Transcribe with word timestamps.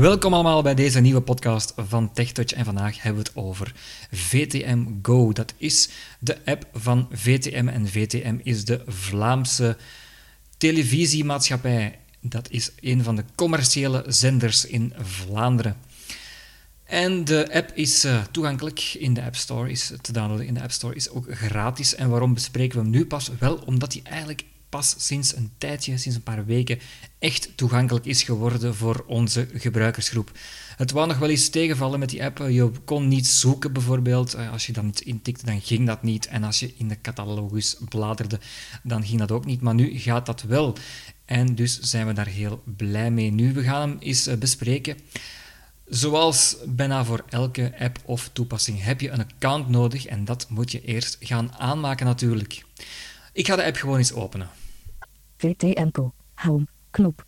Welkom 0.00 0.34
allemaal 0.34 0.62
bij 0.62 0.74
deze 0.74 1.00
nieuwe 1.00 1.20
podcast 1.20 1.72
van 1.76 2.12
TechTouch. 2.12 2.52
En 2.52 2.64
vandaag 2.64 3.02
hebben 3.02 3.22
we 3.22 3.28
het 3.28 3.38
over 3.44 3.74
VTM 4.10 4.84
Go. 5.02 5.32
Dat 5.32 5.54
is 5.56 5.88
de 6.18 6.36
app 6.44 6.68
van 6.72 7.08
VTM. 7.12 7.68
En 7.68 7.88
VTM 7.88 8.38
is 8.42 8.64
de 8.64 8.82
Vlaamse 8.86 9.76
televisiemaatschappij. 10.56 11.98
Dat 12.20 12.50
is 12.50 12.70
een 12.80 13.02
van 13.02 13.16
de 13.16 13.24
commerciële 13.34 14.04
zenders 14.06 14.66
in 14.66 14.92
Vlaanderen. 14.98 15.76
En 16.84 17.24
de 17.24 17.52
app 17.52 17.70
is 17.74 18.04
uh, 18.04 18.22
toegankelijk 18.30 18.80
in 18.80 19.14
de 19.14 19.22
App 19.22 19.36
Store, 19.36 19.70
is 19.70 19.92
te 20.00 20.12
downloaden 20.12 20.46
in 20.46 20.54
de 20.54 20.62
App 20.62 20.72
Store, 20.72 20.94
is 20.94 21.10
ook 21.10 21.26
gratis. 21.30 21.94
En 21.94 22.08
waarom 22.08 22.34
bespreken 22.34 22.76
we 22.76 22.82
hem 22.82 22.92
nu 22.92 23.06
pas? 23.06 23.30
Wel 23.38 23.56
omdat 23.56 23.92
hij 23.92 24.02
eigenlijk 24.04 24.44
pas 24.74 24.94
sinds 24.98 25.36
een 25.36 25.50
tijdje, 25.58 25.98
sinds 25.98 26.16
een 26.16 26.22
paar 26.22 26.44
weken, 26.44 26.78
echt 27.18 27.56
toegankelijk 27.56 28.04
is 28.04 28.22
geworden 28.22 28.74
voor 28.74 29.04
onze 29.06 29.48
gebruikersgroep. 29.52 30.30
Het 30.76 30.90
wou 30.90 31.06
nog 31.06 31.18
wel 31.18 31.28
eens 31.28 31.48
tegenvallen 31.48 31.98
met 31.98 32.08
die 32.08 32.24
app. 32.24 32.38
Je 32.38 32.70
kon 32.84 33.08
niet 33.08 33.26
zoeken 33.26 33.72
bijvoorbeeld. 33.72 34.34
Eh, 34.34 34.52
als 34.52 34.66
je 34.66 34.72
dat 34.72 34.84
niet 34.84 35.00
intikte, 35.00 35.46
dan 35.46 35.60
ging 35.60 35.86
dat 35.86 36.02
niet. 36.02 36.26
En 36.26 36.44
als 36.44 36.60
je 36.60 36.74
in 36.76 36.88
de 36.88 37.00
catalogus 37.00 37.76
bladerde, 37.88 38.40
dan 38.82 39.04
ging 39.04 39.18
dat 39.18 39.30
ook 39.30 39.44
niet. 39.44 39.60
Maar 39.60 39.74
nu 39.74 39.98
gaat 39.98 40.26
dat 40.26 40.42
wel. 40.42 40.76
En 41.24 41.54
dus 41.54 41.80
zijn 41.80 42.06
we 42.06 42.12
daar 42.12 42.26
heel 42.26 42.62
blij 42.76 43.10
mee. 43.10 43.30
Nu, 43.30 43.52
we 43.52 43.62
gaan 43.62 43.88
hem 43.88 43.98
eens 44.00 44.26
eh, 44.26 44.36
bespreken. 44.36 44.98
Zoals 45.86 46.56
bijna 46.66 47.04
voor 47.04 47.24
elke 47.28 47.74
app 47.78 47.98
of 48.04 48.30
toepassing 48.32 48.82
heb 48.82 49.00
je 49.00 49.10
een 49.10 49.26
account 49.30 49.68
nodig 49.68 50.06
en 50.06 50.24
dat 50.24 50.46
moet 50.48 50.70
je 50.70 50.84
eerst 50.84 51.16
gaan 51.20 51.52
aanmaken 51.52 52.06
natuurlijk. 52.06 52.64
Ik 53.32 53.46
ga 53.46 53.56
de 53.56 53.64
app 53.64 53.76
gewoon 53.76 53.98
eens 53.98 54.12
openen. 54.12 54.48
VTM 55.44 55.88
Home. 56.34 56.66
Knop. 56.90 57.26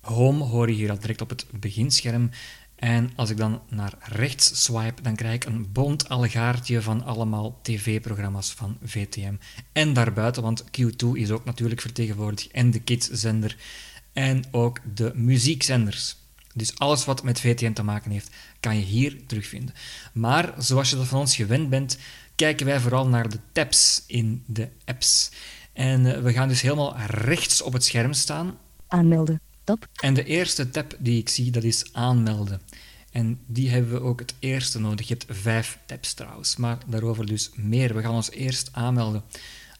Home 0.00 0.44
hoor 0.44 0.68
je 0.68 0.74
hier 0.74 0.90
al 0.90 0.98
direct 0.98 1.20
op 1.20 1.28
het 1.28 1.46
beginscherm. 1.50 2.30
En 2.74 3.10
als 3.16 3.30
ik 3.30 3.36
dan 3.36 3.62
naar 3.68 3.94
rechts 4.00 4.64
swipe, 4.64 5.02
dan 5.02 5.16
krijg 5.16 5.34
ik 5.34 5.44
een 5.44 5.72
bont 5.72 6.08
allegaartje 6.08 6.82
van 6.82 7.04
allemaal 7.04 7.58
tv-programma's 7.62 8.52
van 8.52 8.78
VTM. 8.84 9.34
En 9.72 9.92
daarbuiten, 9.92 10.42
want 10.42 10.64
Q2 10.64 11.06
is 11.12 11.30
ook 11.30 11.44
natuurlijk 11.44 11.80
vertegenwoordigd, 11.80 12.50
en 12.50 12.70
de 12.70 12.80
kids-zender, 12.80 13.56
en 14.12 14.44
ook 14.50 14.80
de 14.94 15.12
muziekzenders. 15.14 16.16
Dus 16.54 16.78
alles 16.78 17.04
wat 17.04 17.22
met 17.22 17.40
VTM 17.40 17.72
te 17.72 17.82
maken 17.82 18.10
heeft, 18.10 18.30
kan 18.60 18.76
je 18.76 18.84
hier 18.84 19.26
terugvinden. 19.26 19.74
Maar 20.12 20.54
zoals 20.58 20.90
je 20.90 20.96
dat 20.96 21.06
van 21.06 21.20
ons 21.20 21.36
gewend 21.36 21.70
bent, 21.70 21.98
kijken 22.34 22.66
wij 22.66 22.80
vooral 22.80 23.08
naar 23.08 23.28
de 23.28 23.38
tabs 23.52 24.04
in 24.06 24.44
de 24.46 24.68
apps. 24.84 25.30
En 25.72 26.14
eh, 26.14 26.22
we 26.22 26.32
gaan 26.32 26.48
dus 26.48 26.60
helemaal 26.60 26.96
rechts 27.06 27.62
op 27.62 27.72
het 27.72 27.84
scherm 27.84 28.12
staan. 28.12 28.58
Aanmelden. 28.86 29.40
Tab. 29.64 29.86
En 29.94 30.14
de 30.14 30.24
eerste 30.24 30.70
tab 30.70 30.96
die 30.98 31.18
ik 31.18 31.28
zie, 31.28 31.50
dat 31.50 31.62
is 31.62 31.92
aanmelden. 31.92 32.60
En 33.10 33.38
die 33.46 33.70
hebben 33.70 33.92
we 33.92 34.00
ook 34.00 34.20
het 34.20 34.34
eerste 34.38 34.80
nodig. 34.80 35.08
Je 35.08 35.16
hebt 35.18 35.38
vijf 35.40 35.78
tabs 35.86 36.14
trouwens, 36.14 36.56
maar 36.56 36.78
daarover 36.86 37.26
dus 37.26 37.50
meer. 37.54 37.94
We 37.94 38.02
gaan 38.02 38.14
ons 38.14 38.30
eerst 38.30 38.68
aanmelden. 38.72 39.22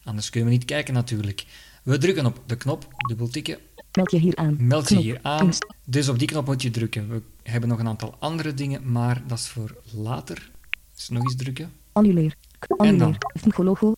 Anders 0.03 0.29
kunnen 0.29 0.49
we 0.49 0.55
niet 0.55 0.65
kijken 0.65 0.93
natuurlijk. 0.93 1.45
We 1.83 1.97
drukken 1.97 2.25
op 2.25 2.39
de 2.45 2.57
knop, 2.57 2.87
dubbel 3.07 3.27
tikken. 3.27 3.57
Meld 3.91 4.11
je 4.11 4.17
hier 4.17 4.35
aan. 4.35 4.55
Meld 4.59 4.89
je 4.89 4.97
hier 4.97 5.19
aan. 5.21 5.49
Dus 5.85 6.09
op 6.09 6.19
die 6.19 6.27
knop 6.27 6.45
moet 6.45 6.61
je 6.61 6.69
drukken. 6.69 7.09
We 7.09 7.21
hebben 7.43 7.69
nog 7.69 7.79
een 7.79 7.87
aantal 7.87 8.15
andere 8.19 8.53
dingen, 8.53 8.91
maar 8.91 9.23
dat 9.27 9.37
is 9.37 9.47
voor 9.47 9.75
later. 9.91 10.51
Dus 10.95 11.09
nog 11.09 11.23
eens 11.23 11.35
drukken. 11.35 11.71
Annuleer. 11.91 12.35
Annuleer. 12.67 13.01
En 13.01 13.15
dan? 13.51 13.65
logo, 13.65 13.93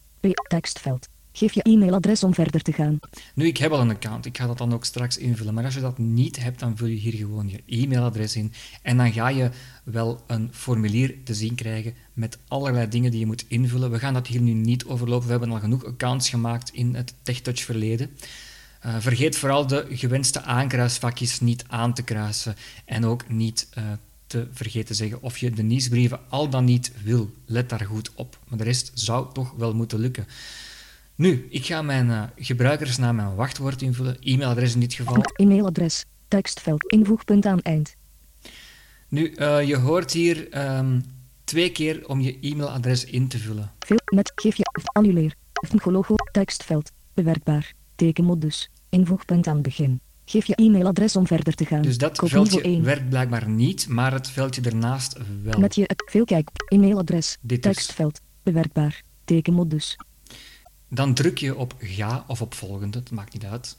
tekstveld. 0.48 1.08
Geef 1.38 1.54
je 1.54 1.62
e-mailadres 1.62 2.24
om 2.24 2.34
verder 2.34 2.62
te 2.62 2.74
gaan. 2.74 3.00
Nu, 3.34 3.46
ik 3.46 3.58
heb 3.58 3.72
al 3.72 3.80
een 3.80 3.90
account. 3.90 4.26
Ik 4.26 4.38
ga 4.38 4.48
dat 4.48 4.58
dan 4.58 4.74
ook 4.74 4.86
straks 4.86 5.18
invullen. 5.18 5.54
Maar 5.54 5.64
als 5.64 5.74
je 5.74 5.80
dat 5.80 5.98
niet 5.98 6.44
hebt, 6.44 6.60
dan 6.60 6.78
vul 6.78 6.88
je 6.88 6.96
hier 6.96 7.14
gewoon 7.14 7.50
je 7.50 7.64
e-mailadres 7.66 8.36
in. 8.36 8.54
En 8.82 8.98
dan 8.98 9.14
ga 9.14 9.30
je 9.30 9.50
wel 9.84 10.24
een 10.28 10.50
formulier 10.52 11.16
te 11.24 11.34
zien 11.34 11.56
krijgen 11.56 11.94
met 12.14 12.38
allerlei 12.48 12.88
dingen 12.88 13.12
die 13.12 13.20
je 13.20 13.26
moet 13.26 13.46
invullen. 13.48 13.92
We 13.92 14.00
gaan 14.00 14.14
dat 14.14 14.28
hier 14.28 14.42
nu 14.42 14.52
niet 14.52 14.86
overlopen. 14.86 15.26
We 15.26 15.32
hebben 15.32 15.52
al 15.52 15.60
genoeg 15.60 15.86
accounts 15.86 16.30
gemaakt 16.30 16.70
in 16.74 16.96
het 16.96 17.14
TechTouch 17.22 17.60
verleden. 17.60 18.10
Uh, 18.86 18.96
vergeet 19.00 19.38
vooral 19.38 19.68
de 19.68 19.86
gewenste 19.90 20.42
aankruisvakjes 20.42 21.40
niet 21.40 21.66
aan 21.68 21.94
te 21.94 22.04
kruisen. 22.04 22.56
En 22.86 23.06
ook 23.06 23.30
niet 23.30 23.68
uh, 23.78 23.84
te 24.28 24.48
vergeten 24.52 24.96
zeggen 24.96 25.22
of 25.22 25.38
je 25.38 25.52
de 25.52 25.64
nieuwsbrieven 25.64 26.20
al 26.30 26.50
dan 26.50 26.66
niet 26.66 26.92
wil. 27.04 27.30
Let 27.46 27.70
daar 27.70 27.86
goed 27.86 28.12
op. 28.16 28.40
Maar 28.48 28.58
de 28.58 28.64
rest 28.64 28.92
zou 28.94 29.34
toch 29.34 29.54
wel 29.58 29.74
moeten 29.74 30.00
lukken. 30.00 30.28
Nu, 31.16 31.48
ik 31.50 31.66
ga 31.66 31.82
mijn 31.82 32.08
uh, 32.08 32.24
gebruikersnaam 32.36 33.20
en 33.20 33.36
wachtwoord 33.36 33.82
invullen. 33.82 34.18
E-mailadres 34.20 34.74
in 34.74 34.80
dit 34.80 34.94
geval. 34.94 35.24
E-mailadres. 35.36 36.06
Tekstveld. 36.28 36.92
Invoegpunt 36.92 37.46
aan 37.46 37.62
eind. 37.62 37.96
Nu, 39.10 39.34
uh, 39.36 39.64
je 39.64 39.76
hoort 39.76 40.12
hier 40.12 40.68
um, 40.78 41.04
twee 41.44 41.72
keer 41.72 42.08
om 42.08 42.22
je 42.22 42.40
e-mailadres 42.40 43.06
in 43.06 43.28
te 43.28 43.38
vullen. 43.38 43.72
Veel 43.80 44.00
met 44.06 44.32
geef 44.36 44.56
je 44.56 44.64
annuleer. 44.84 45.36
Logo. 45.84 46.16
Tekstveld. 46.32 46.92
Bewerkbaar. 47.14 47.74
Tekenmodus. 47.96 48.70
Invoegpunt 48.90 49.48
aan 49.48 49.62
begin. 49.62 50.00
Geef 50.26 50.46
je 50.46 50.56
e-mailadres 50.56 51.16
om 51.16 51.28
verder 51.28 51.54
te 51.54 51.66
gaan. 51.66 51.82
Dus 51.82 51.98
dat 51.98 52.18
Koop 52.18 52.30
veldje 52.30 52.62
1. 52.62 52.84
werkt 52.84 53.10
blijkbaar 53.10 53.50
niet, 53.50 53.88
maar 53.88 54.14
het 54.14 54.30
veldje 54.30 54.62
ernaast 54.62 55.18
wel. 55.44 55.60
Met 55.60 55.76
je 55.76 55.90
veelkijk, 56.06 56.50
e-mailadres, 56.68 57.38
tekstveld, 57.60 58.22
bewerkbaar, 58.44 59.02
tekenmodus, 59.26 59.98
dan 60.96 61.14
druk 61.14 61.38
je 61.38 61.56
op 61.56 61.76
ga 61.80 62.24
of 62.28 62.42
op 62.42 62.54
volgende, 62.54 62.98
het 62.98 63.12
maakt 63.12 63.34
niet 63.34 63.46
uit. 63.46 63.78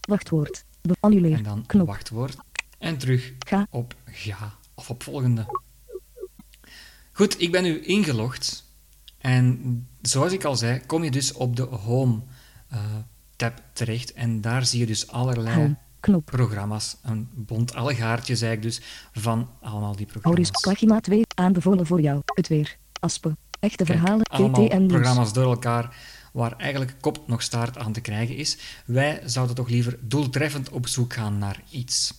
Wachtwoord, 0.00 0.64
annuleer, 1.00 1.36
en 1.36 1.42
dan 1.42 1.66
knop. 1.66 1.86
wachtwoord. 1.86 2.36
En 2.78 2.98
terug 2.98 3.32
ga. 3.38 3.66
op 3.70 3.94
ga 4.04 4.54
of 4.74 4.90
op 4.90 5.02
volgende. 5.02 5.46
Goed, 7.12 7.40
ik 7.40 7.52
ben 7.52 7.62
nu 7.62 7.80
ingelogd. 7.80 8.64
En 9.18 9.88
zoals 10.02 10.32
ik 10.32 10.44
al 10.44 10.56
zei, 10.56 10.80
kom 10.86 11.04
je 11.04 11.10
dus 11.10 11.32
op 11.32 11.56
de 11.56 11.62
Home 11.62 12.20
uh, 12.72 12.78
tab 13.36 13.62
terecht. 13.72 14.12
En 14.12 14.40
daar 14.40 14.66
zie 14.66 14.80
je 14.80 14.86
dus 14.86 15.08
allerlei 15.08 15.56
home, 15.56 15.76
knop. 16.00 16.24
programma's. 16.24 16.96
Een 17.02 17.28
bont 17.34 17.74
allegaartje, 17.74 18.36
zei 18.36 18.52
ik 18.52 18.62
dus, 18.62 18.80
van 19.12 19.50
allemaal 19.60 19.96
die 19.96 20.06
programma's. 20.06 20.50
Auris 20.50 20.60
pagina 20.60 21.00
2, 21.00 21.22
aanbevolen 21.34 21.86
voor 21.86 22.00
jou. 22.00 22.20
Het 22.24 22.48
weer. 22.48 22.76
Aspen. 23.00 23.36
Echte 23.60 23.84
Kijk, 23.84 23.98
verhalen, 23.98 24.24
allemaal 24.24 24.68
en 24.68 24.86
programma's 24.86 25.32
door 25.32 25.44
elkaar 25.44 25.94
waar 26.32 26.56
eigenlijk 26.56 26.94
kop 27.00 27.28
nog 27.28 27.42
staart 27.42 27.78
aan 27.78 27.92
te 27.92 28.00
krijgen 28.00 28.36
is. 28.36 28.58
Wij 28.84 29.20
zouden 29.24 29.56
toch 29.56 29.68
liever 29.68 29.98
doeltreffend 30.00 30.68
op 30.68 30.88
zoek 30.88 31.12
gaan 31.12 31.38
naar 31.38 31.62
iets. 31.70 32.14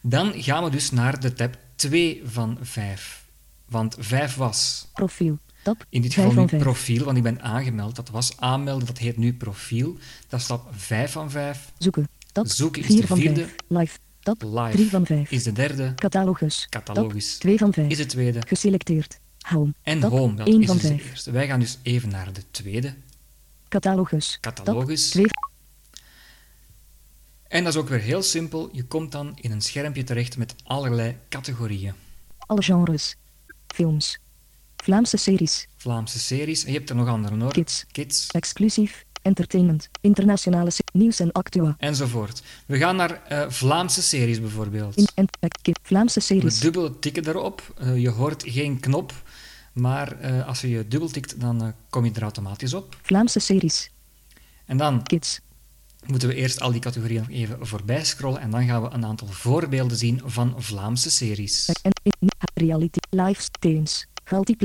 Dan 0.00 0.32
gaan 0.42 0.64
we 0.64 0.70
dus 0.70 0.90
naar 0.90 1.20
de 1.20 1.32
tab 1.32 1.56
2 1.74 2.22
van 2.24 2.58
5. 2.60 3.24
Want 3.68 3.96
5 3.98 4.36
was... 4.36 4.88
Profiel. 4.92 5.38
Tab 5.62 5.84
In 5.88 6.02
dit 6.02 6.14
geval 6.14 6.32
nu 6.32 6.58
profiel, 6.58 7.04
want 7.04 7.16
ik 7.16 7.22
ben 7.22 7.42
aangemeld. 7.42 7.96
Dat 7.96 8.10
was 8.10 8.32
aanmelden, 8.36 8.86
dat 8.86 8.98
heet 8.98 9.16
nu 9.16 9.34
profiel. 9.34 9.96
Dat 10.28 10.40
is 10.40 10.46
tab 10.46 10.68
5 10.70 11.12
van 11.12 11.30
5. 11.30 11.72
Zoeken. 11.78 12.08
Tab 12.32 12.46
Zoeken 12.46 12.82
is 12.82 12.86
4 12.88 13.00
de 13.00 13.06
van 13.06 13.16
vierde. 13.16 13.40
5. 13.40 13.54
Live. 13.68 13.98
Tab 14.20 14.42
Live 14.42 14.70
3 14.70 14.88
van 14.88 15.06
5. 15.06 15.30
is 15.30 15.42
de 15.42 15.52
derde. 15.52 15.92
Catalogus. 15.94 16.66
Catalogus 16.70 17.32
Tab 17.32 17.40
2 17.40 17.58
van 17.58 17.72
5. 17.72 17.90
is 17.90 17.96
de 17.96 18.06
tweede. 18.06 18.40
Geselecteerd. 18.46 19.18
Home. 19.42 19.74
En 19.82 20.02
home, 20.02 20.34
dat 20.34 20.46
1 20.46 20.60
is 20.60 20.66
van 20.66 20.76
dus 20.76 20.86
de 20.86 20.96
5. 20.96 21.10
eerste. 21.10 21.30
Wij 21.30 21.46
gaan 21.46 21.60
dus 21.60 21.78
even 21.82 22.08
naar 22.08 22.32
de 22.32 22.42
tweede. 22.50 22.94
Catalogus. 23.68 24.38
Catalogus. 24.40 25.02
Tab 25.04 25.12
2 25.12 25.26
En 27.48 27.64
dat 27.64 27.72
is 27.74 27.78
ook 27.80 27.88
weer 27.88 28.00
heel 28.00 28.22
simpel. 28.22 28.68
Je 28.72 28.84
komt 28.84 29.12
dan 29.12 29.32
in 29.40 29.50
een 29.50 29.60
schermpje 29.62 30.04
terecht 30.04 30.36
met 30.36 30.54
allerlei 30.64 31.16
categorieën. 31.28 31.92
Alle 32.38 32.62
genres. 32.62 33.16
Films. 33.66 34.18
Vlaamse 34.76 35.16
series. 35.16 35.68
Vlaamse 35.76 36.18
series. 36.18 36.64
En 36.64 36.72
je 36.72 36.78
hebt 36.78 36.90
er 36.90 36.96
nog 36.96 37.08
andere 37.08 37.36
hoor. 37.38 37.52
Kids. 37.52 37.84
Kids. 37.92 38.26
Exclusief. 38.26 39.04
Entertainment. 39.22 39.88
Internationale 40.00 40.70
nieuws 40.92 41.20
en 41.20 41.32
actua. 41.32 41.74
Enzovoort. 41.78 42.42
We 42.66 42.76
gaan 42.78 42.96
naar 42.96 43.22
eh, 43.22 43.50
Vlaamse 43.50 44.02
series 44.02 44.40
bijvoorbeeld. 44.40 44.96
In 44.96 45.08
en. 45.14 45.26
Vlaamse 45.82 46.18
We 46.18 46.24
series. 46.24 46.58
dubbel 46.58 46.98
tikken 46.98 47.22
daarop. 47.22 47.74
Eh, 47.78 47.98
je 48.00 48.08
hoort 48.10 48.42
geen 48.46 48.80
knop. 48.80 49.12
Maar 49.72 50.18
eh, 50.18 50.46
als 50.46 50.60
je 50.60 50.68
je 50.68 50.88
dubbel 50.88 51.08
tikt, 51.08 51.40
dan 51.40 51.62
eh, 51.62 51.68
kom 51.90 52.04
je 52.04 52.12
er 52.12 52.22
automatisch 52.22 52.74
op. 52.74 52.96
Vlaamse 53.02 53.40
series. 53.40 53.90
En 54.66 54.76
dan 54.76 55.02
Kids. 55.02 55.40
moeten 56.06 56.28
we 56.28 56.34
eerst 56.34 56.60
al 56.60 56.72
die 56.72 56.80
categorieën 56.80 57.20
nog 57.20 57.30
even 57.30 57.66
voorbij 57.66 58.04
scrollen. 58.04 58.40
En 58.40 58.50
dan 58.50 58.66
gaan 58.66 58.82
we 58.82 58.90
een 58.90 59.04
aantal 59.04 59.26
voorbeelden 59.26 59.96
zien 59.96 60.20
van 60.24 60.54
Vlaamse 60.56 61.10
series. 61.10 61.68
En 61.82 61.92
reality. 62.54 62.98
Live 63.10 63.50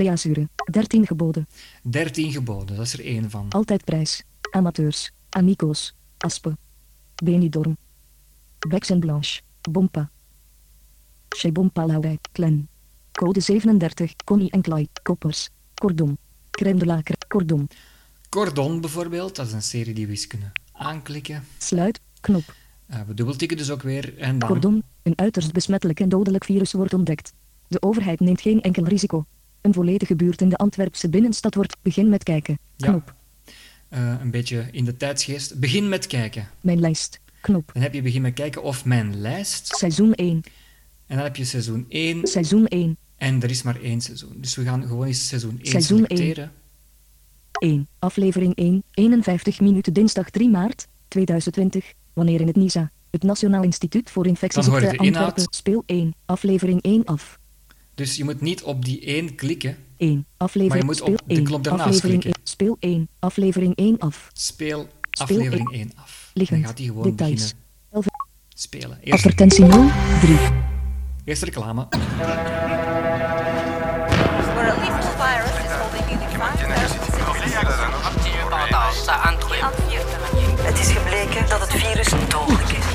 Azure. 0.09 0.49
13 0.71 1.07
geboden. 1.07 1.47
13 1.83 2.31
geboden, 2.31 2.75
dat 2.75 2.85
is 2.85 2.93
er 2.93 3.05
één 3.05 3.29
van. 3.29 3.49
Altijd 3.49 3.83
prijs. 3.83 4.23
Amateurs. 4.51 5.11
Amico's. 5.29 5.95
Aspe. 6.17 6.57
Benidorm. 7.15 7.77
Bex 8.67 8.89
en 8.89 8.99
Blanche. 8.99 9.41
Bompa. 9.71 10.09
Chez 11.29 11.51
Bompa 11.51 11.85
Laurij. 11.85 12.19
Clen. 12.31 12.69
Code 13.17 13.39
37. 13.39 14.15
Connie 14.23 14.51
en 14.51 14.61
Clyde. 14.61 14.89
Koppers. 15.03 15.49
Cordon. 15.73 16.17
Crème 16.51 16.79
de 16.79 16.85
la 16.85 17.01
crème. 17.01 17.19
Cordon. 17.27 17.67
Cordon 18.29 18.81
bijvoorbeeld, 18.81 19.35
dat 19.35 19.47
is 19.47 19.53
een 19.53 19.61
serie 19.61 19.93
die 19.93 20.05
we 20.05 20.11
eens 20.11 20.27
kunnen 20.27 20.51
aanklikken. 20.71 21.43
Sluit. 21.57 22.01
Knop. 22.21 22.55
Uh, 22.89 22.99
we 23.07 23.13
dubbeltikken 23.13 23.57
dus 23.57 23.69
ook 23.69 23.81
weer 23.81 24.17
en 24.17 24.39
dan... 24.39 24.49
Cordon, 24.49 24.83
een 25.03 25.13
uiterst 25.15 25.51
besmettelijk 25.51 25.99
en 25.99 26.09
dodelijk 26.09 26.43
virus 26.43 26.71
wordt 26.71 26.93
ontdekt. 26.93 27.33
De 27.67 27.81
overheid 27.81 28.19
neemt 28.19 28.41
geen 28.41 28.61
enkel 28.61 28.83
risico. 28.83 29.25
Een 29.61 29.73
volledige 29.73 30.15
buurt 30.15 30.41
in 30.41 30.49
de 30.49 30.57
Antwerpse 30.57 31.09
binnenstad 31.09 31.55
wordt 31.55 31.77
begin 31.81 32.09
met 32.09 32.23
kijken. 32.23 32.59
Knop. 32.77 33.15
Ja. 33.89 34.13
Uh, 34.13 34.21
een 34.21 34.31
beetje 34.31 34.67
in 34.71 34.85
de 34.85 34.97
tijdsgeest. 34.97 35.59
Begin 35.59 35.89
met 35.89 36.07
kijken. 36.07 36.47
Mijn 36.61 36.79
lijst. 36.79 37.19
Knop. 37.41 37.69
Dan 37.73 37.81
heb 37.81 37.93
je 37.93 38.01
begin 38.01 38.21
met 38.21 38.33
kijken 38.33 38.63
of 38.63 38.85
mijn 38.85 39.19
lijst. 39.21 39.67
Seizoen 39.67 40.13
1. 40.13 40.41
En 41.07 41.15
dan 41.15 41.25
heb 41.25 41.35
je 41.35 41.45
seizoen 41.45 41.85
1. 41.89 42.27
Seizoen 42.27 42.67
1. 42.67 42.97
En 43.17 43.41
er 43.41 43.49
is 43.49 43.61
maar 43.61 43.81
één 43.81 44.01
seizoen. 44.01 44.33
Dus 44.35 44.55
we 44.55 44.63
gaan 44.63 44.87
gewoon 44.87 45.05
eens 45.05 45.27
seizoen 45.27 45.59
1 45.61 45.65
seizoen 45.65 46.05
selecteren. 46.07 46.51
1. 47.59 47.71
1. 47.71 47.87
Aflevering 47.99 48.55
1. 48.55 48.83
51 48.91 49.59
minuten 49.59 49.93
dinsdag 49.93 50.29
3 50.29 50.49
maart 50.49 50.87
2020. 51.07 51.93
Wanneer 52.13 52.41
in 52.41 52.47
het 52.47 52.55
NISA. 52.55 52.91
Het 53.09 53.23
Nationaal 53.23 53.63
Instituut 53.63 54.09
voor 54.09 54.27
Infectieziekten 54.27 54.97
Antwerpen. 54.97 55.47
Speel 55.49 55.83
1. 55.85 56.15
Aflevering 56.25 56.81
1 56.81 57.05
af. 57.05 57.39
Dus 57.95 58.15
je 58.15 58.23
moet 58.23 58.41
niet 58.41 58.63
op 58.63 58.85
die 58.85 58.99
1 58.99 59.35
klikken. 59.35 59.77
1. 59.97 60.25
Aflevering 60.37 60.85
maar 60.85 60.95
je 60.95 61.01
moet 61.01 61.19
op 61.19 61.27
de 61.27 61.41
knop 61.41 61.63
daarnaast 61.63 61.99
klikken. 61.99 62.31
1. 62.31 62.39
Speel 62.43 62.77
1. 62.79 63.07
Aflevering 63.19 63.75
1 63.75 63.99
af. 63.99 64.29
Speel 64.33 64.87
aflevering 65.09 65.73
1 65.73 65.91
af. 65.95 66.31
Liggend. 66.33 66.59
Dan 66.59 66.69
gaat 66.69 66.77
hij 66.77 66.87
gewoon 66.87 67.03
Details. 67.03 67.53
beginnen 67.89 68.15
spelen. 68.59 68.97
Eerst, 69.01 69.13
Advertentie 69.13 69.65
0. 69.65 69.89
3. 70.21 70.66
Eerst 71.27 71.43
reclame. 71.43 71.87
5,000 78.57 79.11
Het 80.61 80.79
is 80.79 80.91
gebleken 80.91 81.49
dat 81.49 81.59
het 81.59 81.69
virus 81.69 82.09
dodelijk 82.29 82.69
is. 82.69 82.85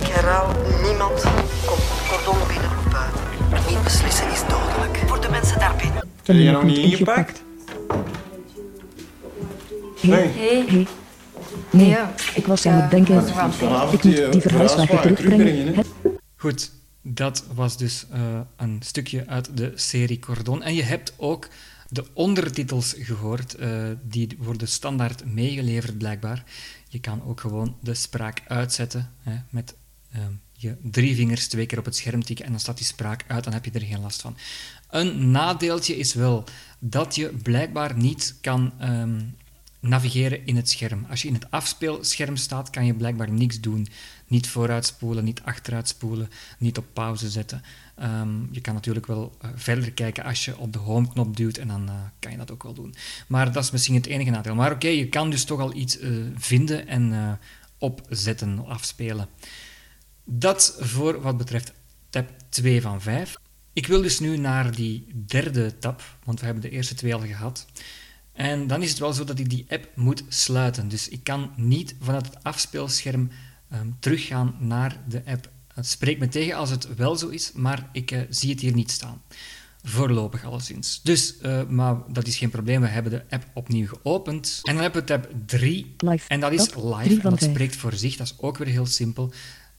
Ik 0.00 0.06
herhaal, 0.06 0.52
niemand 0.82 1.22
komt 1.66 1.82
cordon 2.08 2.46
binnen 2.48 2.70
of 2.78 2.92
buiten. 2.92 3.70
Niet 3.70 3.82
beslissen 3.82 4.30
is 4.32 4.40
dodelijk. 4.40 5.02
Voor 5.06 5.20
de 5.20 5.28
mensen 5.28 5.58
daarbinnen. 5.58 6.02
Heb 6.24 6.36
je 6.36 6.50
nog 6.50 6.62
niet 6.62 6.78
ingepakt? 6.78 7.42
Hey. 10.00 10.86
Nee, 11.70 11.96
ik 12.34 12.46
was 12.46 12.66
aan 12.66 12.80
het 12.80 12.90
denken. 12.90 13.26
Ik 13.26 13.90
moet 13.90 14.02
die 14.02 14.40
verhuiswagen 14.40 15.00
terugbrengen. 15.00 15.84
Goed, 16.36 16.70
dat 17.08 17.44
was 17.54 17.76
dus 17.76 18.06
eh, 18.10 18.40
een 18.56 18.80
stukje 18.84 19.26
uit 19.26 19.56
de 19.56 19.72
serie 19.74 20.18
Cordon. 20.18 20.62
En 20.62 20.74
je 20.74 20.82
hebt 20.82 21.12
ook 21.16 21.48
de 21.88 22.04
ondertitels 22.12 22.94
gehoord. 22.98 23.54
eh, 23.54 23.84
die 24.02 24.36
worden 24.38 24.68
standaard 24.68 25.24
meegeleverd, 25.24 25.98
blijkbaar. 25.98 26.44
Je 26.88 27.00
kan 27.00 27.22
ook 27.22 27.40
gewoon 27.40 27.76
de 27.80 27.94
spraak 27.94 28.42
uitzetten 28.46 29.12
hè, 29.20 29.36
met 29.50 29.74
eh, 30.10 30.20
je 30.52 30.76
drie 30.82 31.14
vingers 31.14 31.46
twee 31.46 31.66
keer 31.66 31.78
op 31.78 31.84
het 31.84 31.96
scherm 31.96 32.24
tikken 32.24 32.44
en 32.44 32.50
dan 32.50 32.60
staat 32.60 32.76
die 32.76 32.86
spraak 32.86 33.24
uit, 33.26 33.44
dan 33.44 33.52
heb 33.52 33.64
je 33.64 33.70
er 33.70 33.80
geen 33.80 34.00
last 34.00 34.20
van. 34.20 34.36
Een 34.90 35.30
nadeeltje 35.30 35.96
is 35.96 36.14
wel 36.14 36.44
dat 36.78 37.14
je 37.14 37.28
blijkbaar 37.42 37.96
niet 37.96 38.38
kan 38.40 38.72
ehm, 38.78 39.20
navigeren 39.88 40.46
in 40.46 40.56
het 40.56 40.68
scherm. 40.68 41.06
Als 41.10 41.22
je 41.22 41.28
in 41.28 41.34
het 41.34 41.50
afspeelscherm 41.50 42.36
staat, 42.36 42.70
kan 42.70 42.86
je 42.86 42.94
blijkbaar 42.94 43.30
niks 43.30 43.60
doen. 43.60 43.86
Niet 44.26 44.48
vooruitspoelen, 44.48 45.24
niet 45.24 45.42
achteruitspoelen, 45.42 46.30
niet 46.58 46.78
op 46.78 46.84
pauze 46.92 47.30
zetten. 47.30 47.62
Ehm, 47.94 48.28
je 48.50 48.60
kan 48.60 48.74
natuurlijk 48.74 49.06
wel 49.06 49.36
eh, 49.40 49.50
verder 49.54 49.92
kijken 49.92 50.24
als 50.24 50.44
je 50.44 50.58
op 50.58 50.72
de 50.72 50.78
home-knop 50.78 51.36
duwt 51.36 51.58
en 51.58 51.68
dan 51.68 51.88
eh, 51.88 51.94
kan 52.18 52.30
je 52.30 52.38
dat 52.38 52.50
ook 52.50 52.62
wel 52.62 52.74
doen. 52.74 52.94
Maar 53.26 53.52
dat 53.52 53.64
is 53.64 53.70
misschien 53.70 53.94
het 53.94 54.06
enige 54.06 54.30
nadeel. 54.30 54.54
Maar 54.54 54.72
oké, 54.72 54.88
je 54.88 55.08
kan 55.08 55.30
dus 55.30 55.44
toch 55.44 55.60
al 55.60 55.74
iets 55.74 55.98
eh, 55.98 56.10
vinden 56.36 56.86
en 56.86 57.38
opzetten, 57.78 58.66
afspelen. 58.66 59.28
Dat 60.24 60.76
voor 60.80 61.20
wat 61.20 61.36
betreft 61.36 61.72
tab 62.10 62.28
2 62.48 62.80
van 62.80 63.00
5. 63.00 63.36
Ik 63.72 63.86
wil 63.86 64.02
dus 64.02 64.20
nu 64.20 64.36
naar 64.36 64.74
die 64.74 65.06
derde 65.26 65.78
tab, 65.78 66.02
want 66.24 66.38
we 66.40 66.44
hebben 66.44 66.62
de 66.62 66.70
eerste 66.70 66.94
twee 66.94 67.14
al 67.14 67.20
gehad. 67.20 67.66
En 68.36 68.66
dan 68.66 68.82
is 68.82 68.90
het 68.90 68.98
wel 68.98 69.12
zo 69.12 69.24
dat 69.24 69.38
ik 69.38 69.50
die 69.50 69.66
app 69.68 69.88
moet 69.94 70.24
sluiten. 70.28 70.88
Dus 70.88 71.08
ik 71.08 71.24
kan 71.24 71.50
niet 71.56 71.94
vanuit 72.00 72.26
het 72.26 72.44
afspeelscherm 72.44 73.30
ehm, 73.70 73.86
teruggaan 73.98 74.56
naar 74.58 74.96
de 75.08 75.22
app. 75.26 75.50
Het 75.74 75.86
spreekt 75.86 76.20
me 76.20 76.28
tegen 76.28 76.56
als 76.56 76.70
het 76.70 76.94
wel 76.94 77.16
zo 77.16 77.28
is, 77.28 77.52
maar 77.52 77.88
ik 77.92 78.10
eh, 78.10 78.20
zie 78.28 78.50
het 78.50 78.60
hier 78.60 78.74
niet 78.74 78.90
staan. 78.90 79.22
Voorlopig 79.82 80.44
alleszins. 80.44 81.00
Dus, 81.02 81.38
eh, 81.38 81.62
maar 81.68 81.96
dat 82.08 82.26
is 82.26 82.36
geen 82.36 82.50
probleem. 82.50 82.80
We 82.80 82.86
hebben 82.86 83.12
de 83.12 83.24
app 83.30 83.46
opnieuw 83.54 83.86
geopend. 83.86 84.60
En 84.62 84.74
dan 84.74 84.82
hebben 84.82 85.00
we 85.00 85.06
tab 85.06 85.28
3. 85.46 85.94
Live. 85.96 86.28
En 86.28 86.40
dat 86.40 86.52
is 86.52 86.74
live. 86.74 87.20
En 87.22 87.30
dat 87.30 87.42
spreekt 87.42 87.76
voor 87.76 87.92
zich. 87.92 88.16
Dat 88.16 88.26
is 88.26 88.34
ook 88.38 88.58
weer 88.58 88.68
heel 88.68 88.86
simpel. 88.86 89.32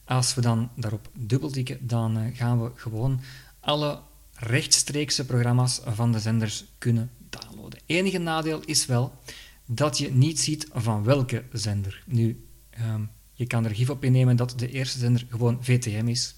Als 0.06 0.36
we 0.36 0.42
dan 0.42 0.70
daarop 0.76 1.10
dubbeltikken, 1.14 1.78
dan 1.82 2.18
eh, 2.18 2.24
gaan 2.38 2.64
we 2.64 2.72
gewoon 2.76 3.22
alle 3.60 4.00
rechtstreekse 4.34 5.26
programma's 5.26 5.82
van 5.86 6.12
de 6.12 6.20
zenders 6.20 6.66
kunnen 6.78 7.12
downloaden. 7.30 7.80
Enige 7.86 8.18
nadeel 8.18 8.62
is 8.66 8.86
wel 8.86 9.14
dat 9.66 9.98
je 9.98 10.12
niet 10.12 10.40
ziet 10.40 10.68
van 10.74 11.04
welke 11.04 11.44
zender. 11.52 12.04
Nu, 12.06 12.46
ehm, 12.70 13.02
je 13.34 13.46
kan 13.46 13.66
er 13.66 13.76
gif 13.76 13.90
op 13.90 14.04
innemen 14.04 14.36
dat 14.36 14.54
de 14.58 14.72
eerste 14.72 15.00
zender 15.00 15.26
gewoon 15.30 15.58
VTM 15.62 16.08
is. 16.08 16.36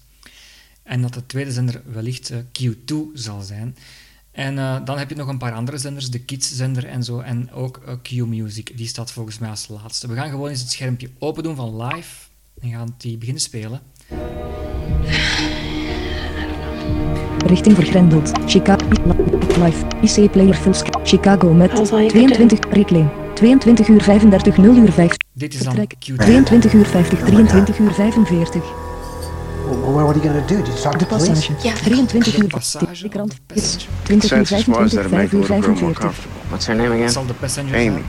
En 0.82 1.02
dat 1.02 1.14
de 1.14 1.26
tweede 1.26 1.52
zender 1.52 1.82
wellicht 1.86 2.30
eh, 2.30 2.38
Q2 2.38 2.94
zal 3.14 3.40
zijn. 3.40 3.76
En 4.30 4.58
eh, 4.58 4.84
dan 4.84 4.98
heb 4.98 5.08
je 5.08 5.16
nog 5.16 5.28
een 5.28 5.38
paar 5.38 5.52
andere 5.52 5.78
zenders, 5.78 6.10
de 6.10 6.18
Kids-zender 6.18 6.86
en 6.86 7.04
zo, 7.04 7.20
en 7.20 7.52
ook 7.52 7.76
eh, 7.76 7.94
Q-Music. 8.02 8.76
Die 8.76 8.86
staat 8.86 9.12
volgens 9.12 9.38
mij 9.38 9.50
als 9.50 9.68
laatste. 9.68 10.08
We 10.08 10.14
gaan 10.14 10.30
gewoon 10.30 10.48
eens 10.48 10.60
het 10.60 10.70
schermpje 10.70 11.10
open 11.18 11.42
doen 11.42 11.56
van 11.56 11.82
live 11.82 12.26
en 12.60 12.70
gaan 12.70 12.94
die 12.98 13.16
beginnen 13.16 13.42
spelen. 13.42 13.80
Richting 17.50 17.74
vergrendeld. 17.74 18.30
Chicago. 18.46 18.84
Live. 19.58 19.84
IC 20.02 20.30
Player 20.30 20.54
Full 20.54 20.74
Sc- 20.74 20.88
Chicago 21.02 21.52
met 21.52 21.70
22. 21.74 22.58
Reclaim. 22.70 23.10
22 23.34 23.88
uur 23.88 24.02
35 24.02 24.56
0 24.56 24.74
uur 24.74 24.92
5. 24.92 25.16
Dit 25.32 25.54
is 25.54 25.60
dan 25.60 25.74
Vertrek. 25.74 25.94
Q2. 26.10 26.14
22 26.44 26.72
uur 26.72 26.86
50 26.86 27.18
23 27.18 27.78
uur 27.78 27.92
45. 27.92 28.62
Well, 29.70 29.92
what 29.92 30.16
are 30.16 30.20
you 30.20 30.32
going 30.32 30.46
to 30.46 30.54
do? 30.54 30.62
Did 30.62 30.66
you 30.66 30.80
talk 30.80 30.92
De 30.98 31.06
to 31.06 31.16
police? 31.16 31.30
passage. 31.30 31.72
23 31.84 32.24
De 32.34 32.42
uur. 32.42 32.46
passage 32.48 33.02
De 33.02 33.08
krant. 33.08 33.32
of 33.32 33.38
de 33.46 33.54
Hits. 33.54 33.72
passenger? 33.72 33.88
20 34.02 34.30
uur 34.32 34.46
Census 34.46 34.66
was 34.66 34.90
25 34.90 34.90
that 34.90 35.04
it 35.04 35.10
5 35.10 35.10
make 35.10 35.28
the 35.28 35.36
uur 35.36 35.40
little 35.40 35.60
girl 35.60 35.70
more 35.80 35.94
45. 35.94 35.98
comfortable. 36.04 36.48
What's 36.48 36.66
her 36.66 36.76
name 36.76 37.04
again? 37.04 37.08
Amy. 37.74 38.02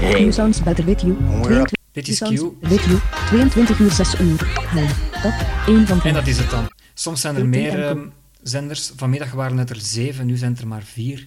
zijn. 0.00 0.18
You 0.20 0.32
sounds 0.32 0.62
better 0.62 0.84
with 0.84 1.00
you. 1.00 1.16
22 1.42 1.64
Dit 1.92 2.08
is 2.08 2.18
Q. 2.18 2.28
with 2.60 2.84
you. 2.84 2.98
22 3.28 3.78
uur 3.78 3.90
6 3.90 4.20
uur. 4.20 4.46
Hi. 4.74 4.86
Top 5.22 5.32
1 5.66 5.86
van 5.86 5.96
En 5.96 6.02
5. 6.02 6.14
dat 6.14 6.26
is 6.26 6.38
het 6.38 6.50
dan. 6.50 6.68
Soms 6.94 7.20
zijn 7.20 7.36
er 7.36 7.46
meer 7.46 7.84
enkel. 7.84 8.04
Zenders. 8.42 8.92
Vanmiddag 8.96 9.32
waren 9.32 9.58
het 9.58 9.70
er 9.70 9.80
zeven, 9.80 10.26
nu 10.26 10.36
zijn 10.36 10.52
het 10.52 10.60
er 10.60 10.66
maar 10.66 10.82
vier. 10.82 11.26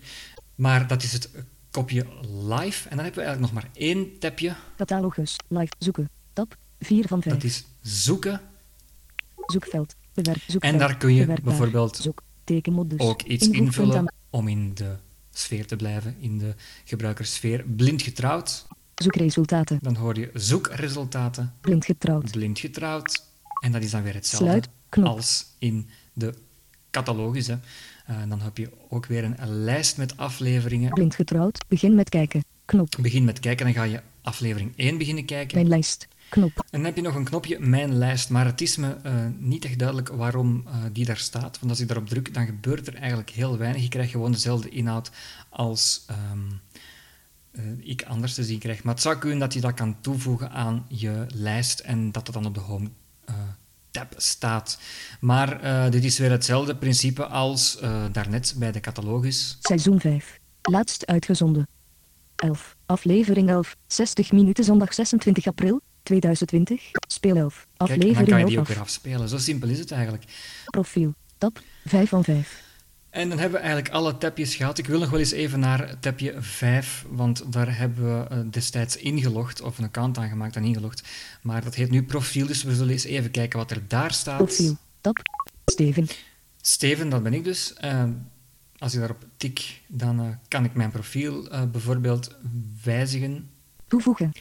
Maar 0.55 0.87
dat 0.87 1.03
is 1.03 1.13
het 1.13 1.29
kopje 1.71 2.05
live. 2.23 2.89
En 2.89 2.95
dan 2.95 3.05
hebben 3.05 3.23
we 3.23 3.27
eigenlijk 3.27 3.39
nog 3.39 3.51
maar 3.51 3.69
één 3.73 4.19
tabje. 4.19 4.55
Catalogus. 4.77 5.35
Live. 5.47 5.73
Zoeken. 5.79 6.09
Tab 6.33 6.55
4 6.79 7.07
van 7.07 7.21
5. 7.21 7.35
Dat 7.35 7.43
is 7.43 7.65
zoeken. 7.81 8.41
Zoekveld. 9.45 9.95
Bewerk. 10.13 10.37
Zoekveld. 10.47 10.73
En 10.73 10.77
daar 10.79 10.97
kun 10.97 11.13
je 11.13 11.21
Bewerkbaar. 11.21 11.53
bijvoorbeeld 11.53 11.97
Zoek. 11.97 12.21
Tekenmodus. 12.43 12.99
ook 12.99 13.21
iets 13.21 13.49
invullen 13.49 14.13
om 14.29 14.47
in 14.47 14.73
de 14.73 14.95
sfeer 15.31 15.67
te 15.67 15.75
blijven, 15.75 16.15
in 16.19 16.37
de 16.37 16.55
gebruikersfeer. 16.83 17.63
Blind 17.63 18.01
getrouwd. 18.01 18.67
Zoekresultaten. 18.95 19.79
Dan 19.81 19.95
hoor 19.95 20.19
je 20.19 20.29
zoekresultaten. 20.33 21.53
Blind 21.61 21.85
getrouwd. 21.85 22.31
Blind 22.31 22.59
getrouwd. 22.59 23.23
En 23.59 23.71
dat 23.71 23.83
is 23.83 23.91
dan 23.91 24.03
weer 24.03 24.13
hetzelfde 24.13 24.63
Sluit, 24.89 25.07
als 25.07 25.45
in 25.59 25.89
de 26.13 26.33
catalogus. 26.95 27.47
Hè. 27.47 27.55
Eh, 28.05 28.15
dan 28.27 28.41
heb 28.41 28.57
je 28.57 28.69
ook 28.89 29.05
weer 29.05 29.23
een, 29.23 29.41
een 29.41 29.63
lijst 29.63 29.97
met 29.97 30.17
afleveringen. 30.17 30.93
Blind 30.93 31.15
getrouwd. 31.15 31.65
Begin 31.67 31.95
met 31.95 32.09
kijken. 32.09 32.43
Knop. 32.65 32.95
Begin 32.99 33.23
met 33.23 33.39
kijken, 33.39 33.65
dan 33.65 33.75
ga 33.75 33.83
je 33.83 34.01
aflevering 34.21 34.73
1 34.75 34.97
beginnen 34.97 35.25
kijken. 35.25 35.57
Mijn 35.57 35.69
lijst. 35.69 36.07
Knop. 36.29 36.57
En 36.57 36.65
dan 36.69 36.83
heb 36.83 36.95
je 36.95 37.01
nog 37.01 37.15
een 37.15 37.23
knopje 37.23 37.59
Mijn 37.59 37.97
lijst, 37.97 38.29
maar 38.29 38.45
het 38.45 38.61
is 38.61 38.77
me 38.77 38.95
eh, 39.03 39.13
niet 39.37 39.65
echt 39.65 39.79
duidelijk 39.79 40.09
waarom 40.09 40.63
eh, 40.67 40.73
die 40.91 41.05
daar 41.05 41.17
staat. 41.17 41.59
Want 41.59 41.71
als 41.71 41.79
ik 41.79 41.87
daarop 41.87 42.07
druk, 42.07 42.33
dan 42.33 42.45
gebeurt 42.45 42.87
er 42.87 42.95
eigenlijk 42.95 43.29
heel 43.29 43.57
weinig. 43.57 43.81
Je 43.81 43.87
krijgt 43.87 44.11
gewoon 44.11 44.31
dezelfde 44.31 44.69
inhoud 44.69 45.11
als 45.49 46.05
ehm, 46.07 46.39
eh, 47.51 47.63
ik 47.89 48.03
anders 48.03 48.33
te 48.33 48.43
zien 48.43 48.59
krijg. 48.59 48.83
Maar 48.83 48.93
het 48.93 49.03
zou 49.03 49.17
kunnen 49.17 49.39
dat 49.39 49.53
je 49.53 49.61
dat 49.61 49.73
kan 49.73 50.01
toevoegen 50.01 50.51
aan 50.51 50.85
je 50.87 51.25
lijst 51.33 51.79
en 51.79 52.11
dat 52.11 52.27
het 52.27 52.35
dan 52.35 52.45
op 52.45 52.53
de 52.53 52.59
home 52.59 52.89
tab 53.95 54.13
staat. 54.17 54.79
Maar 55.19 55.61
eh, 55.61 55.91
dit 55.91 56.03
is 56.03 56.17
weer 56.17 56.31
hetzelfde 56.31 56.75
principe 56.75 57.25
als 57.25 57.79
eh, 57.79 58.03
daarnet 58.11 58.53
bij 58.57 58.71
de 58.71 58.79
catalogus. 58.79 59.57
Seizoen 59.61 59.99
5. 59.99 60.39
Laatst 60.61 61.05
uitgezonden. 61.05 61.67
11. 62.35 62.75
Aflevering 62.85 63.49
11. 63.49 63.75
60 63.87 64.31
minuten 64.31 64.63
zondag 64.63 64.93
26 64.93 65.47
april 65.47 65.81
2020. 66.03 66.91
Speel 67.07 67.35
11. 67.35 67.53
Kijk, 67.77 67.89
en 67.89 67.99
dan 67.99 68.07
Aflevering 68.07 68.29
kan 68.29 68.37
je 68.37 68.43
11 68.43 68.49
die 68.49 68.59
ook 68.59 68.63
af. 68.63 68.73
weer 68.73 68.79
afspelen. 68.83 69.29
Zo 69.29 69.37
simpel 69.37 69.69
is 69.69 69.79
het 69.79 69.91
eigenlijk. 69.91 70.23
Profiel. 70.65 71.13
Tab 71.37 71.59
5 71.85 72.09
van 72.09 72.23
5. 72.23 72.63
En 73.15 73.29
dan 73.29 73.39
hebben 73.39 73.59
we 73.59 73.65
eigenlijk 73.65 73.95
alle 73.95 74.17
tapjes 74.17 74.55
gehad. 74.55 74.77
Ik 74.77 74.87
wil 74.87 74.99
nog 74.99 75.09
wel 75.09 75.19
eens 75.19 75.31
even 75.31 75.59
naar 75.59 75.99
tapje 75.99 76.35
5, 76.39 77.05
want 77.09 77.53
daar 77.53 77.77
hebben 77.77 78.19
we 78.19 78.27
eh, 78.27 78.39
destijds 78.51 78.97
ingelogd, 78.97 79.61
of 79.61 79.77
een 79.77 79.83
account 79.83 80.17
aangemaakt 80.17 80.55
en 80.55 80.63
ingelogd. 80.63 81.03
Maar 81.41 81.63
dat 81.63 81.75
heet 81.75 81.89
nu 81.89 82.03
profiel, 82.03 82.47
dus 82.47 82.63
we 82.63 82.75
zullen 82.75 82.91
eens 82.91 83.03
even 83.03 83.31
kijken 83.31 83.59
wat 83.59 83.71
er 83.71 83.81
daar 83.87 84.13
staat. 84.13 84.37
Profiel. 84.37 84.77
Tab. 85.01 85.17
Steven. 85.65 86.07
Steven, 86.61 87.09
dat 87.09 87.23
ben 87.23 87.33
ik 87.33 87.43
dus. 87.43 87.73
Eh, 87.73 88.03
als 88.77 88.93
ik 88.93 88.99
daarop 88.99 89.25
tik, 89.37 89.81
dan 89.87 90.19
eh, 90.19 90.27
kan 90.47 90.63
ik 90.65 90.73
mijn 90.73 90.91
profiel 90.91 91.49
eh, 91.49 91.63
bijvoorbeeld 91.63 92.35
wijzigen, 92.83 93.49
Toevoegen. 93.87 94.31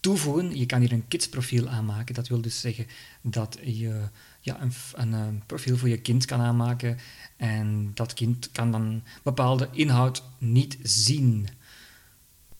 toevoegen. 0.00 0.58
Je 0.58 0.66
kan 0.66 0.80
hier 0.80 0.92
een 0.92 1.08
kidsprofiel 1.08 1.68
aanmaken. 1.68 2.14
Dat 2.14 2.28
wil 2.28 2.40
dus 2.40 2.60
zeggen 2.60 2.86
dat 3.22 3.58
je 3.62 4.00
ja, 4.44 4.60
een, 4.60 4.72
een, 4.94 5.14
eh, 5.14 5.26
profiel 5.46 5.76
voor 5.76 5.88
je 5.88 6.00
kind 6.00 6.24
kan 6.24 6.40
aanmaken. 6.40 6.98
En 7.36 7.90
dat 7.94 8.14
kind 8.14 8.50
kan 8.52 8.70
dan 8.70 9.02
bepaalde 9.22 9.68
inhoud 9.72 10.22
niet 10.38 10.78
zien. 10.82 11.48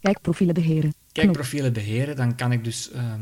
Kijk 0.01 0.21
profielen 0.21 0.55
beheren. 0.55 0.95
Kijk, 1.13 1.33
profielen 1.33 1.73
beheren, 1.73 2.17
dan 2.17 2.35
kan 2.35 2.53
ik 2.53 2.65
dus 2.65 2.91
ehm, 2.91 3.21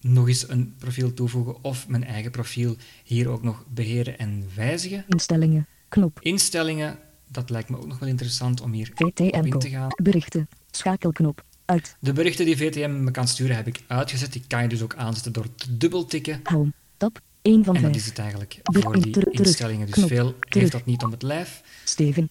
nog 0.00 0.28
eens 0.28 0.48
een 0.48 0.74
profiel 0.78 1.14
toevoegen 1.14 1.64
of 1.64 1.88
mijn 1.88 2.04
eigen 2.04 2.30
profiel 2.30 2.76
hier 3.04 3.28
ook 3.28 3.42
nog 3.42 3.64
beheren 3.68 4.18
en 4.18 4.48
wijzigen. 4.54 5.04
Instellingen. 5.08 5.66
Knop. 5.88 6.20
Instellingen, 6.20 6.98
dat 7.28 7.50
lijkt 7.50 7.68
me 7.68 7.76
ook 7.78 7.86
nog 7.86 7.98
wel 7.98 8.08
interessant 8.08 8.60
om 8.60 8.72
hier 8.72 8.92
op 8.94 9.18
in 9.18 9.58
te 9.58 9.68
gaan. 9.68 9.88
Berichten. 10.02 10.48
Schakelknop. 10.70 11.44
Uit. 11.64 11.96
De 12.00 12.12
berichten 12.12 12.44
die 12.44 12.56
VTM 12.56 13.04
me 13.04 13.10
kan 13.10 13.28
sturen 13.28 13.56
heb 13.56 13.66
ik 13.66 13.82
uitgezet. 13.86 14.32
Die 14.32 14.42
kan 14.46 14.62
je 14.62 14.68
dus 14.68 14.82
ook 14.82 14.94
aanzetten 14.94 15.32
door 15.32 15.54
te 15.54 15.76
dubbeltikken. 15.76 16.40
Home. 16.44 16.72
Tab. 16.96 17.20
1 17.44 17.64
van 17.64 17.76
En 17.76 17.82
dat 17.82 17.90
5. 17.90 18.02
is 18.02 18.06
het 18.08 18.18
eigenlijk 18.18 18.58
voor 18.62 19.00
die 19.00 19.30
instellingen. 19.30 19.90
Dus 19.90 20.04
veel 20.04 20.34
heeft 20.48 20.72
dat 20.72 20.84
niet 20.84 21.02
om 21.02 21.10
het 21.10 21.22
lijf. 21.22 21.62
Steven. 21.84 22.30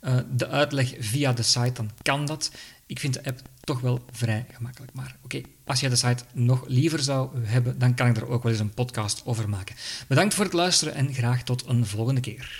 eh, 0.00 0.16
de 0.36 0.48
uitleg 0.48 0.94
via 0.98 1.32
de 1.32 1.42
site, 1.42 1.72
dan 1.72 1.90
kan 2.02 2.26
dat. 2.26 2.50
Ik 2.92 3.00
vind 3.00 3.14
de 3.14 3.24
app 3.24 3.40
toch 3.60 3.80
wel 3.80 4.04
vrij 4.10 4.46
gemakkelijk. 4.52 4.92
Maar 4.94 5.16
oké, 5.22 5.40
als 5.64 5.80
jij 5.80 5.88
de 5.88 5.96
site 5.96 6.24
nog 6.32 6.64
liever 6.66 6.98
zou 6.98 7.44
hebben, 7.44 7.78
dan 7.78 7.94
kan 7.94 8.06
ik 8.08 8.16
er 8.16 8.28
ook 8.28 8.42
wel 8.42 8.52
eens 8.52 8.60
een 8.60 8.74
podcast 8.74 9.22
over 9.24 9.48
maken. 9.48 9.76
Bedankt 10.08 10.34
voor 10.34 10.44
het 10.44 10.52
luisteren 10.52 10.94
en 10.94 11.14
graag 11.14 11.42
tot 11.42 11.66
een 11.66 11.86
volgende 11.86 12.20
keer. 12.20 12.50